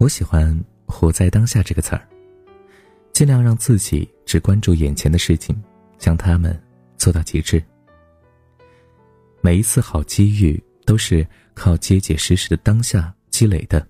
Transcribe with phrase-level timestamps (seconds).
[0.00, 2.08] 我喜欢“活在当下”这个词儿，
[3.12, 5.58] 尽量让自己只关注眼前的事情，
[5.96, 6.54] 将他们
[6.98, 7.64] 做到极致。
[9.40, 13.84] 每一次好机遇都是靠结结实实的当下积累的。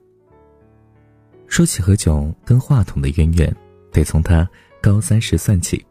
[1.48, 3.52] 说起何炅跟话筒的渊源，
[3.90, 4.48] 得从他
[4.80, 5.84] 高三时算起。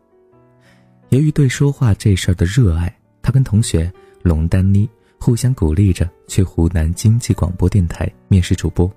[1.09, 3.91] 由于对说话这事儿的热爱，他跟同学
[4.23, 8.89] 龙丹妮互相鼓励着去湖南经济广播电台面试主播。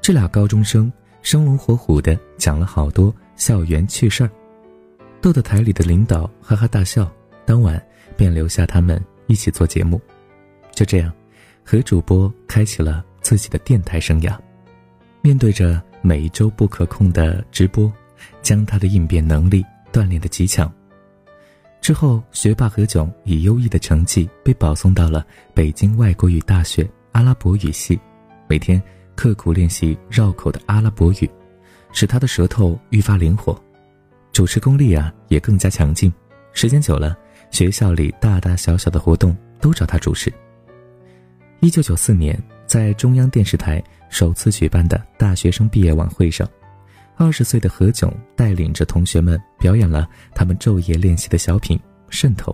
[0.00, 4.30] 这俩高中生生龙活虎的讲了好多校园趣事儿，
[5.22, 7.10] 逗得台里的领导哈哈大笑。
[7.46, 7.82] 当晚
[8.14, 9.98] 便留下他们一起做节目。
[10.72, 11.10] 就这样，
[11.64, 14.36] 何主播开启了自己的电台生涯。
[15.22, 17.90] 面对着每一周不可控的直播，
[18.42, 20.70] 将他的应变能力锻炼得极强。
[21.80, 25.24] 之后，学霸何炅以优异的成绩被保送到了
[25.54, 27.98] 北京外国语大学阿拉伯语系，
[28.46, 28.82] 每天。
[29.18, 31.28] 刻苦练习绕口的阿拉伯语，
[31.98, 33.60] 使他的舌头愈发灵活，
[34.30, 36.12] 主持功力啊也更加强劲。
[36.52, 37.18] 时间久了，
[37.50, 40.32] 学校里大大小小的活动都找他主持。
[41.58, 46.48] 一九九四年，在中央电视台首次举办的大学生毕业晚会上，
[47.16, 51.76] 二十岁的何炅带领着同学们表演了他们昼夜练习的小品
[52.10, 52.52] 《渗透》。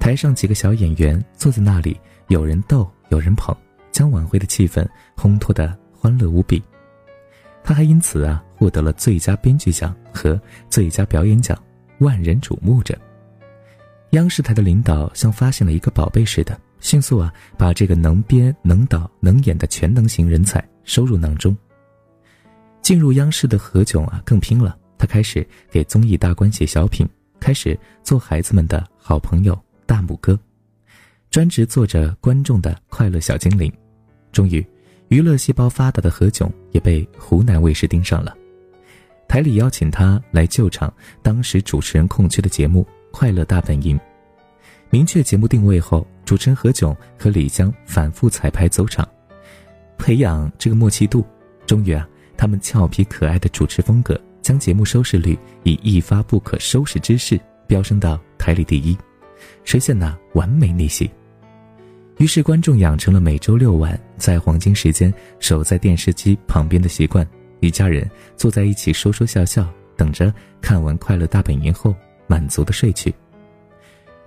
[0.00, 3.54] 台上几个小演员坐在那里，有人逗，有人捧。
[3.92, 4.82] 将晚会的气氛
[5.14, 6.62] 烘托得欢乐无比，
[7.66, 11.60] 他还因此啊获得了最佳编剧奖和最佳表演奖，
[11.98, 12.96] 万人瞩目着。
[14.10, 21.54] 央视台的领导像发现了一个宝贝似的，迅速啊把这个能编能导能演的全能型人才收入囊中。
[22.82, 27.04] 进入央视的何炅啊更拼了，他开始给综艺大观写小品，
[27.40, 30.38] 开始做孩子们的好朋友大拇哥，
[31.30, 33.72] 专职做着观众的快乐小精灵。
[34.30, 34.64] 终于，
[35.08, 38.36] 娱乐细胞发达的何炅也被湖南卫视盯上了，
[39.28, 43.96] 台里邀请他来救场当时主持人空缺的节目《快乐大本营》。
[44.90, 49.06] 明确节目定位后，主持人何炅和李湘反复彩排走场，
[49.96, 51.24] 培养这个默契度。
[51.66, 58.96] 终于啊，他们俏皮可爱的主持风格将节目收视率以一发不可收拾之势飙升到台里第一，
[59.62, 61.08] 实现了完美逆袭。
[62.18, 67.26] 于是，观众养成了每周六晚在黄金时间守在电视机旁边的习惯，
[67.60, 69.68] 一家人坐在一起说说笑笑，
[69.98, 70.32] 等着
[70.62, 71.94] 看完《快乐大本营》后
[72.26, 73.14] 满足的睡去。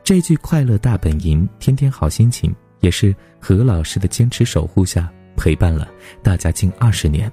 [0.04, 5.90] 这句“快乐大本营，天天好心情”也是何老师的坚持守护下陪伴了
[6.22, 7.32] 大家近二十年。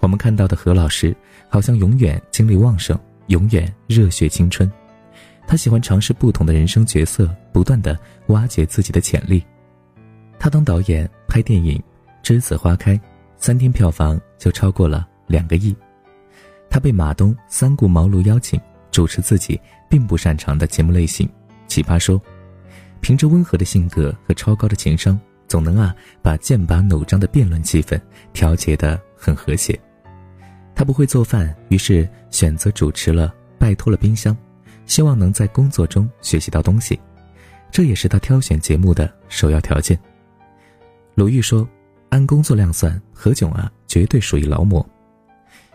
[0.00, 1.16] 我们看到的何老师，
[1.48, 2.98] 好像永远精力旺盛，
[3.28, 4.70] 永远热血青春。
[5.46, 9.42] 他喜欢尝试不同的人生角色，不断的挖掘自己的潜力。
[10.40, 11.80] 他当导演拍电影
[12.26, 12.96] 《栀子花开》，
[13.36, 15.76] 三天票房就超过了两个亿。
[16.70, 18.58] 他被马东三顾茅庐邀请
[18.90, 21.28] 主持自己并不擅长的节目类型
[21.68, 22.18] 《奇葩说》，
[23.02, 28.00] 凭着温和的性格和超高的情商，总能啊把剑拔弩张的辩论气氛
[28.32, 29.78] 调节得很和谐。
[30.74, 34.34] 他不会做饭，于是选择主持了，拜托了冰箱，
[34.86, 36.98] 希望能在工作中学习到东西，
[37.70, 40.00] 这也是他挑选节目的首要条件。
[41.14, 41.68] 鲁豫说
[42.08, 44.84] ：“按工作量算，何炅啊，绝对属于劳模。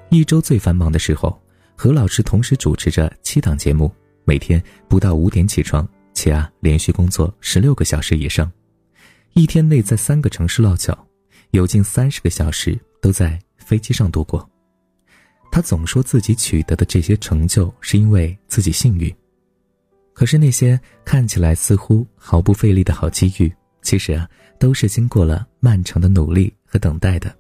[0.09, 1.39] 一周最繁忙的时候，
[1.75, 3.93] 何老师同时主持着七档节目，
[4.23, 8.51] 每天不到五点起床，且啊，连续工作十六个小时以上，
[9.33, 10.97] 一天内在三个城市落脚，
[11.51, 14.49] 有近三十个小时都在飞机上度过。
[15.51, 19.13] 他总说自己取得的这些成就是因为自己幸运，
[20.13, 24.27] 可是那些看起来似乎毫不费力的好机遇，其实啊。”
[24.59, 27.35] 都是经过了漫长的努力和等待的，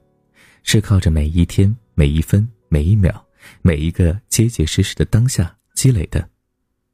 [0.63, 3.25] 是靠着每一天、每一分、每一秒、
[3.61, 6.27] 每一个结结实实的当下积累的。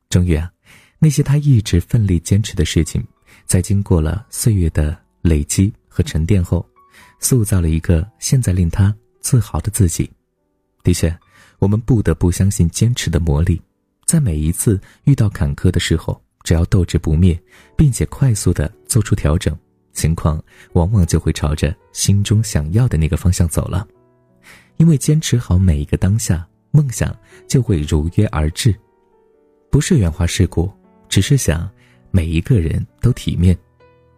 [0.10, 0.52] 终于啊，
[1.00, 3.04] 那些他一直奋力坚持的事情，
[3.46, 6.66] 在经过了岁月的累积和沉淀后，
[7.20, 10.10] 塑造了一个现在令他自豪的自己。
[10.84, 11.16] 的确，
[11.60, 13.62] 我们不得不相信坚持的魔力，
[14.06, 17.40] 在每一次遇到坎坷的时候，只要斗志不灭，
[17.78, 19.58] 并且快速的做出调整。
[19.94, 20.42] 情况
[20.74, 23.88] 往往就会朝着心中想要的那个方向走了，
[24.78, 27.16] 因为坚持好每一个当下，梦想
[27.48, 28.74] 就会如约而至。
[29.70, 30.72] 不是圆滑世故，
[31.08, 31.70] 只是想
[32.12, 33.58] 每一个人都体面。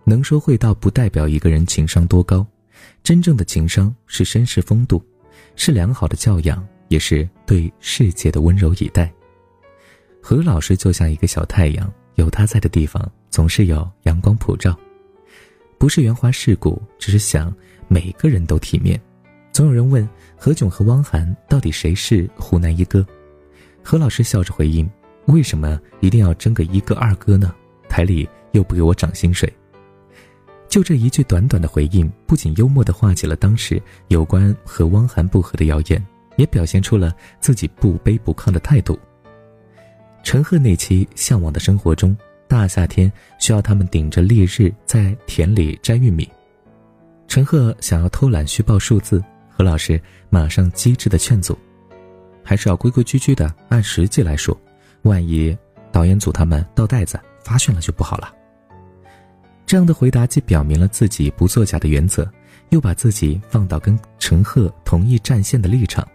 [0.06, 2.46] 能说会道不代表一个人情商多高，
[3.04, 5.02] 真正的情商是绅士风度，
[5.56, 9.12] 是良好的教养，也是对世界的温柔以待。
[10.22, 14.78] 何老师就像一个小太阳，有他在的地方总是有阳光普照。
[15.84, 17.54] 不是圆滑世故，只是想
[17.90, 18.98] 每个人都体面。
[19.52, 23.06] 总有人问何炅和汪涵到底谁是湖南一哥？
[23.84, 24.90] 何老师笑着回应
[25.28, 27.54] ：“为什么一定要争个一哥二哥呢？
[27.90, 29.54] 台里又不给我涨薪水。”
[30.70, 36.02] 就这一句短短的回应，不仅幽默地化解了当时有关和汪涵不和的谣言，
[36.38, 38.98] 也表现出了自己不卑不亢的态度。
[40.24, 42.16] 陈赫那期《向往的生活》中，
[42.54, 46.30] 大夏天需要他们顶着烈日在田里摘玉米，
[47.28, 49.24] 陈赫想要偷懒虚报数字。
[49.50, 51.58] 何老师马上机智的劝阻
[52.46, 54.56] ：“还是要规规矩矩的按实际来说，
[55.02, 55.58] 万一
[55.92, 58.32] 导演组他们倒袋子发现了就不好了。”
[59.66, 62.32] 这样的回答既表明了自己不作假的原则，
[62.70, 66.08] 又把自己放到跟陈赫同一战线的立场，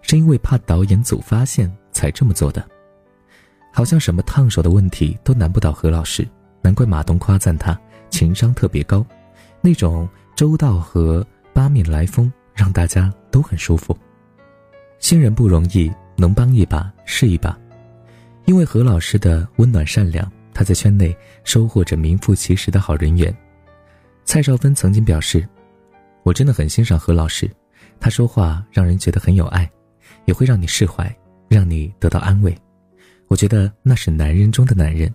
[0.00, 2.66] 是因为怕导演组发现才这么做的。
[3.74, 6.26] 好像什么烫手的问题都难不倒何老师，
[6.62, 7.78] 难怪马东夸赞他
[8.08, 9.04] 情商特别高，
[9.60, 12.32] 那种周到和八面来风。
[12.54, 13.98] 让大家都很舒服。
[15.00, 17.58] 新人不容易，能帮一把是一把。
[18.44, 21.12] 因为何老师的温暖善良，他在圈内
[21.42, 23.36] 收获着名副其实的好人缘。
[24.24, 25.44] 蔡少芬曾经表示
[26.22, 27.50] ：“我真的很欣赏何老师，
[27.98, 29.68] 他说话让人觉得很有爱，
[30.26, 31.12] 也会让你释怀，
[31.48, 32.56] 让你得到安慰。
[33.34, 35.12] 我觉得那是男人中的男人。”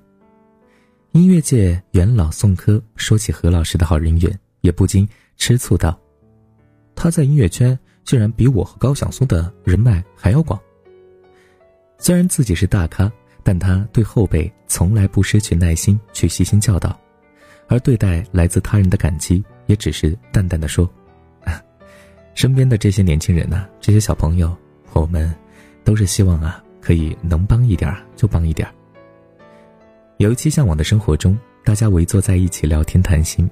[1.16, 5.08] 音乐界元老宋柯说起何老师的好人缘，也不禁
[5.38, 5.98] 吃醋道。
[6.96, 10.60] 他在音乐圈竟然比我和高晓松的人脉还要广。
[11.98, 13.10] 虽然自己是大咖，
[13.42, 17.00] 但他对后辈从来不失去耐心去细心教导，
[17.70, 20.92] 而对待来自他人的感激，也只是淡淡的说
[22.36, 24.54] ：“身边的这些年轻人呐，这些小朋友，
[24.92, 25.34] 我们
[25.86, 28.68] 都是希望啊，可以能帮一点就帮一点。”
[30.18, 33.50] 有一期《向往的生活》中，大家围坐在一起聊天谈心，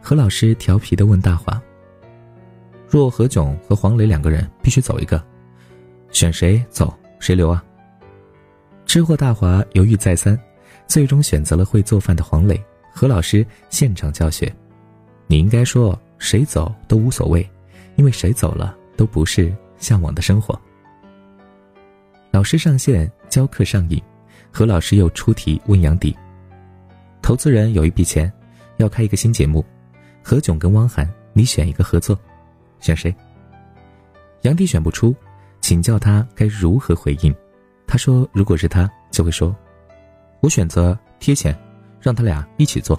[0.00, 1.60] 何老师调皮的问大华。
[2.88, 5.20] 若何炅和黄磊两个人必须走一个，
[6.12, 7.64] 选谁走谁留啊？
[8.86, 10.38] 吃货大华犹豫再三，
[10.86, 12.62] 最终选择了会做饭的黄磊。
[12.94, 14.50] 何老师现场教学
[15.26, 17.44] ：“你应该说谁走都无所谓，
[17.96, 20.58] 因为谁走了都不是向往的生活。”
[22.46, 24.00] 老师上线教课上瘾，
[24.52, 26.16] 何老师又出题问杨迪
[27.20, 28.32] ：“投资人有一笔钱，
[28.76, 29.66] 要开一个新节目，
[30.22, 32.16] 何炅跟汪涵，你选一个合作。”
[32.78, 33.12] 选谁？
[34.42, 35.12] 杨迪选不出，
[35.60, 37.34] 请教他该如何回应。
[37.84, 39.52] 他说：“如果是他，就会说，
[40.38, 41.52] 我选择贴钱，
[42.00, 42.96] 让他俩一起做。”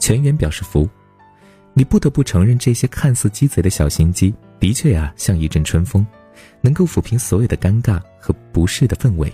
[0.00, 0.90] 全员表示服。
[1.74, 6.04] 你不得不承认，这些看似鸡贼的小心机，的确呀，像一阵春风，
[6.60, 9.32] 能够抚平所有的尴尬和不适的氛围。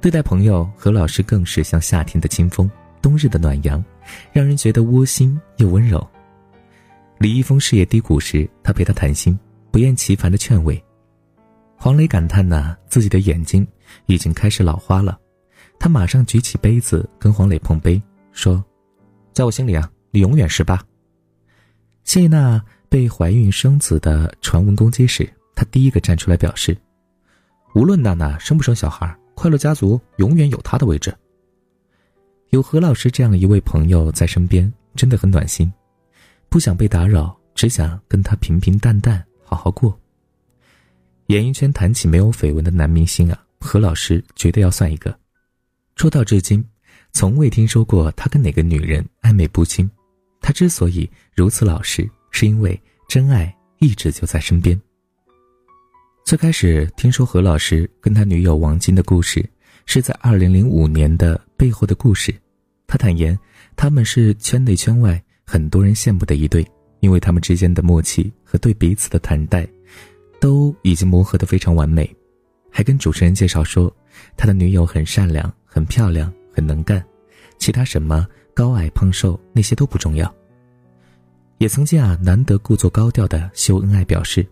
[0.00, 2.70] 对待朋友，何老师更是像夏天的清风，
[3.00, 3.84] 冬日的暖阳，
[4.32, 6.04] 让人觉得窝心又温柔。
[7.18, 9.38] 李易峰事业低谷时，他陪他谈心，
[9.70, 10.82] 不厌其烦的劝慰。
[11.76, 13.66] 黄磊感叹呐，自己的眼睛
[14.06, 15.18] 已经开始老花了。
[15.78, 18.00] 他马上举起杯子跟黄磊碰杯，
[18.32, 18.64] 说
[19.32, 20.82] ：“在我心里啊，你永远是爸。”
[22.04, 26.76] 谢娜被怀孕生子的传闻攻击时，他第一个站出来表示
[27.74, 31.14] ：“无论娜娜生不生小孩，快乐家族永远有她的位置。”
[32.50, 35.72] 有何老师这样一位朋友在身边，真的很暖心。
[36.48, 39.98] 不想被打扰，只想跟他平平淡淡好好过。
[41.28, 45.18] 演艺圈谈起没有绯闻的男明星啊，何老师绝对要算一个。
[45.96, 46.62] 出道至今，
[47.12, 49.90] 从未听说过他跟哪个女人暧昧不清。
[50.42, 52.78] 他之所以如此老实，是因为
[53.08, 54.78] 真爱一直就在身边。
[56.24, 59.44] 最开始听说何老师跟他女友王晶的故事，
[59.84, 62.32] 是在二零零五年的背后的故事。
[62.86, 63.38] 他坦言，
[63.76, 65.22] 他们是圈内圈外。
[65.44, 66.66] 很多人羡慕的一对，
[67.00, 69.68] 因为他们之间的默契和对彼此的坦待，
[70.40, 72.08] 都已经磨合得非常完美。
[72.70, 73.94] 还跟主持人介绍说，
[74.34, 77.04] 他的女友很善良、很漂亮、很能干，
[77.58, 80.32] 其他什么高矮胖瘦那些都不重要。
[81.58, 84.46] 也曾经啊，难得故作高调的秀恩爱，表示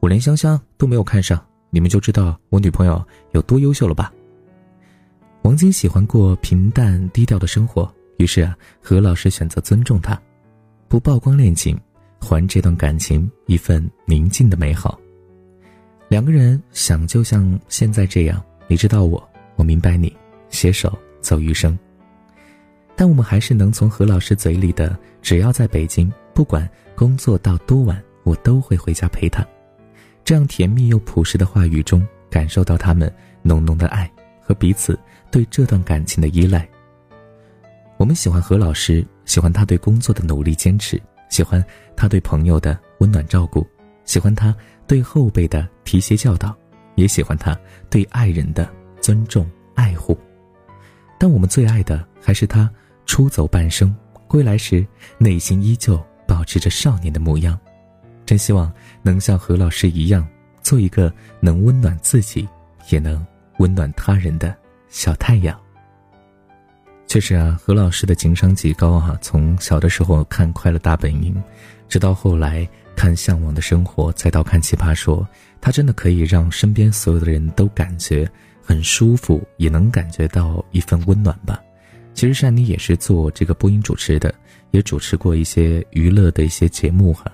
[0.00, 4.12] 我连香香都没有看上，你们就知道我女朋友有多优秀了吧。
[5.42, 7.92] 王晶喜欢过平淡低调的生活。
[8.18, 10.20] 于是啊，何老师选择尊重他，
[10.88, 11.78] 不曝光恋情，
[12.20, 14.98] 还这段感情一份宁静的美好。
[16.08, 19.22] 两个人想就像现在这样，你知道我，
[19.54, 20.12] 我明白你，
[20.48, 21.78] 携手走余生。
[22.96, 29.46] 但我们还是能从何老师嘴里的“只要在北京，不管工作到多晚，我都会回家陪他”，
[30.28, 36.68] 这样甜蜜又朴实的话语中，感受到他们浓浓的爱和彼此对这段感情的依赖。
[37.96, 41.64] 我们喜欢何老师，喜欢他对工作的努力坚持，喜欢
[41.96, 43.66] 他对朋友的温暖照顾，
[44.04, 44.54] 喜欢他
[44.86, 46.54] 对后辈的提携教导，
[46.94, 47.58] 也喜欢他
[47.88, 48.70] 对爱人的
[49.00, 50.14] 尊重爱护。
[51.18, 52.70] 但我们最爱的还是他。
[53.06, 57.58] 出走半生，归来时内心依旧保持着少年的模样。
[58.28, 58.70] 真希望
[59.00, 60.28] 能像何老师一样，
[60.62, 62.46] 做一个能温暖自己，
[62.90, 64.54] 也能温暖他人的
[64.90, 65.58] 小太阳。
[67.06, 69.18] 确实啊，何老师的情商极高啊！
[69.22, 71.34] 从小的时候看《快乐大本营》，
[71.88, 75.22] 直到后来看《向往的生活》，再到看《奇葩说》，
[75.58, 78.30] 他真的可以让身边所有的人都感觉
[78.62, 81.58] 很舒服，也能感觉到一份温暖吧。
[82.12, 84.34] 其实珊妮也是做这个播音主持的，
[84.70, 87.24] 也主持过一些娱乐的一些节目哈。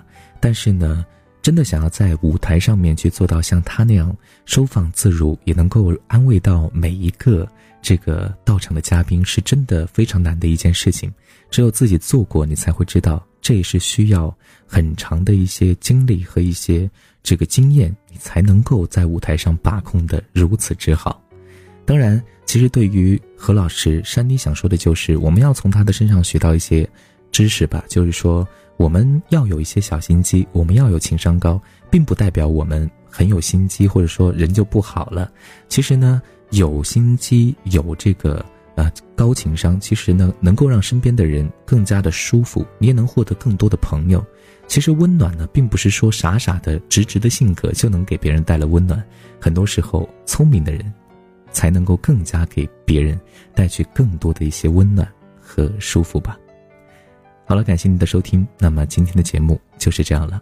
[0.45, 1.03] 但是呢，
[1.41, 7.47] 真的想要在舞台上面去做到像他那样收放自如，也能够安慰到每一个
[7.81, 11.11] 这个到场的嘉宾，是真的非常难的一件事情。
[11.49, 14.31] 只有自己做过，你才会知道，这也是需要
[14.67, 16.87] 很长的一些经历和一些
[17.23, 21.19] 这个经验，你才能够在舞台上把控的如此之好。
[21.87, 22.23] 当然。
[22.45, 26.87] 其实，对于何老师，珊妮想说的就是，我们要从他的身上学到一些
[27.31, 27.83] 知识吧。
[27.89, 35.31] 就是说，我们要有一些小心机，我们要有情商高，并不代表我们很有心机，或者说人就不好了。
[35.69, 44.25] 其实呢，有心机，有这个呃高情商，其实呢，能够让身边的人更加的舒服，你也能获得更多的朋友。
[44.67, 49.03] 其实温暖呢，并不是说傻傻的、直直的性格就能给别人带来温暖，
[49.39, 50.93] 很多时候，聪明的人。
[51.51, 53.17] 才能够更加给别人
[53.53, 55.07] 带去更多的一些温暖
[55.39, 56.37] 和舒服吧。
[57.45, 60.41] 好了，感谢您的收听，那么今天的节目就是这样了。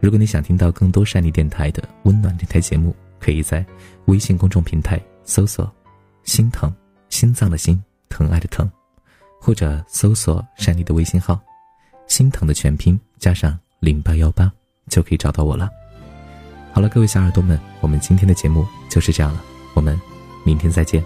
[0.00, 3.64] 如果你想听到更多善妮电台的温暖电台节目，可以在
[4.06, 5.70] 微信公众平台搜索
[6.24, 6.72] “心疼
[7.08, 8.70] 心脏的心疼爱的疼”，
[9.40, 11.40] 或者搜索善妮的微信号
[12.08, 14.50] “心疼”的全拼加上零八幺八，
[14.88, 15.70] 就可以找到我了。
[16.72, 19.42] 好了，各位小耳朵们，我们今天的节目就是这样了，
[19.74, 19.98] 我们。
[20.44, 21.00] 明天再见，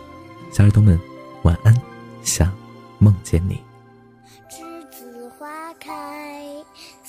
[0.51, 0.99] 小耳朵们，
[1.43, 1.79] 晚安，
[2.23, 2.51] 想
[2.99, 3.66] 梦见你。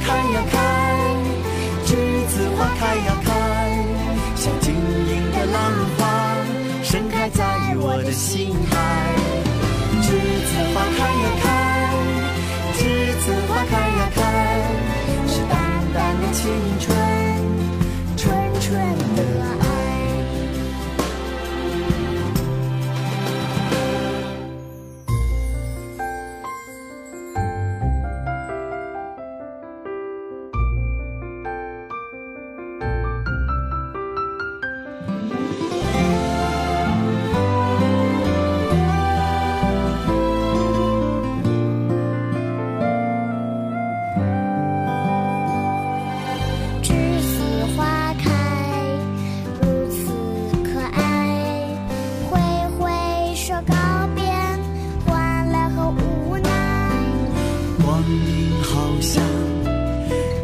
[0.00, 0.56] 开呀开，
[1.84, 1.90] 栀
[2.26, 3.30] 子花开呀开，
[4.36, 5.56] 像晶莹的浪
[5.98, 6.02] 花，
[6.82, 7.44] 盛开在
[7.76, 8.71] 我的心海。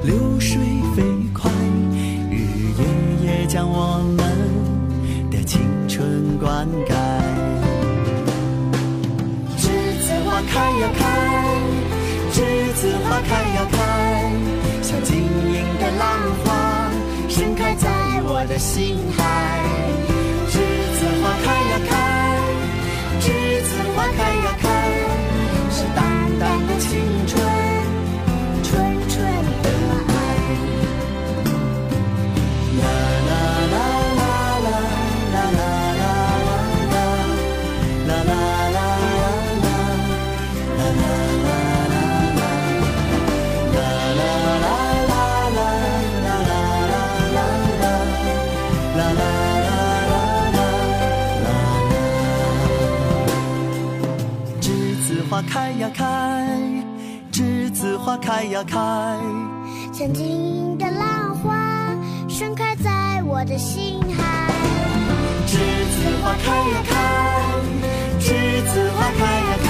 [0.05, 0.59] 流水
[0.97, 1.03] 飞
[1.35, 1.51] 快，
[2.31, 2.83] 日日
[3.25, 4.21] 夜夜将我们
[5.31, 6.95] 的青春灌溉。
[9.59, 9.67] 栀
[10.01, 11.01] 子花开呀开，
[12.33, 12.37] 栀
[12.75, 13.77] 子花开呀开，
[14.83, 16.07] 像晶莹的浪
[16.45, 16.47] 花
[17.29, 17.89] 盛开在
[18.25, 19.19] 我的心海。
[20.49, 20.55] 栀
[20.97, 21.93] 子花开呀开，
[23.21, 23.27] 栀
[23.63, 24.58] 子花开呀开。
[63.49, 64.53] 的心海。
[65.47, 66.93] 栀子花开呀开，
[68.21, 68.27] 栀
[68.71, 69.69] 子花开呀开，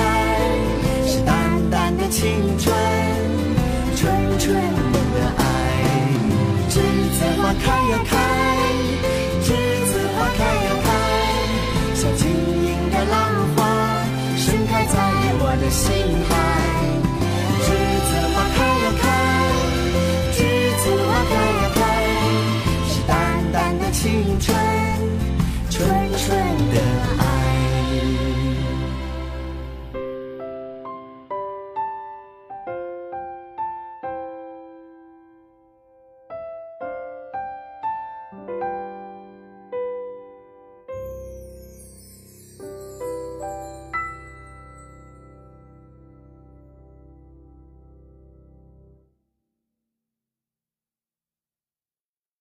[1.06, 2.74] 是淡淡的青春，
[3.96, 4.54] 纯纯
[5.14, 5.42] 的爱。
[6.68, 8.16] 栀子花开呀开，
[9.44, 9.46] 栀
[9.86, 10.86] 子花开呀开，
[11.94, 13.16] 像晶莹的浪
[13.54, 13.58] 花
[14.36, 14.96] 盛开在
[15.38, 15.94] 我的心
[16.28, 16.37] 海。